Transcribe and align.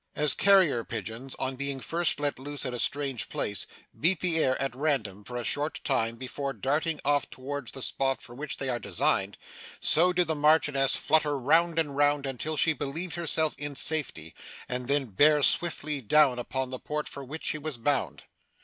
As 0.15 0.33
carrier 0.33 0.83
pigeons, 0.83 1.35
on 1.37 1.55
being 1.55 1.79
first 1.79 2.19
let 2.19 2.39
loose 2.39 2.65
in 2.65 2.73
a 2.73 2.79
strange 2.79 3.29
place, 3.29 3.67
beat 3.99 4.19
the 4.19 4.39
air 4.43 4.59
at 4.59 4.75
random 4.75 5.23
for 5.23 5.37
a 5.37 5.43
short 5.43 5.79
time 5.83 6.15
before 6.15 6.53
darting 6.53 6.99
off 7.05 7.29
towards 7.29 7.71
the 7.71 7.83
spot 7.83 8.19
for 8.19 8.33
which 8.33 8.57
they 8.57 8.67
are 8.67 8.79
designed, 8.79 9.37
so 9.79 10.11
did 10.11 10.27
the 10.27 10.33
Marchioness 10.33 10.95
flutter 10.95 11.37
round 11.37 11.77
and 11.77 11.95
round 11.95 12.25
until 12.25 12.57
she 12.57 12.73
believed 12.73 13.13
herself 13.13 13.53
in 13.59 13.75
safety, 13.75 14.33
and 14.67 14.87
then 14.87 15.05
bear 15.05 15.43
swiftly 15.43 16.01
down 16.01 16.39
upon 16.39 16.71
the 16.71 16.79
port 16.79 17.07
for 17.07 17.23
which 17.23 17.45
she 17.45 17.59
was 17.59 17.77
bound. 17.77 18.23